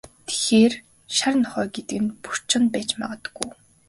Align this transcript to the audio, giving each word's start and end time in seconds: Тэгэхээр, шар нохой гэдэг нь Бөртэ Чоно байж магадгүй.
Тэгэхээр, 0.27 0.73
шар 1.15 1.33
нохой 1.41 1.67
гэдэг 1.75 1.99
нь 2.03 2.15
Бөртэ 2.23 2.45
Чоно 2.49 2.67
байж 2.73 2.89
магадгүй. 2.99 3.49